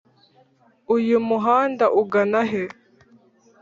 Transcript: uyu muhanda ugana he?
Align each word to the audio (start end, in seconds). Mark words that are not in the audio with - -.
uyu 0.95 1.17
muhanda 1.27 1.85
ugana 2.01 2.41
he? 2.49 2.63